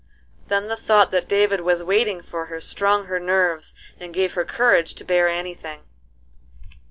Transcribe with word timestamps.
Then 0.47 0.65
the 0.67 0.75
thought 0.75 1.11
that 1.11 1.29
David 1.29 1.61
was 1.61 1.83
waiting 1.83 2.23
for 2.23 2.47
her 2.47 2.59
strung 2.59 3.05
her 3.05 3.19
nerves 3.19 3.75
and 3.99 4.15
gave 4.15 4.33
her 4.33 4.43
courage 4.43 4.95
to 4.95 5.05
bear 5.05 5.29
any 5.29 5.53
thing. 5.53 5.83